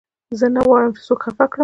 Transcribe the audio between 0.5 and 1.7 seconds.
نه غواړم، چي څوک خفه کړم.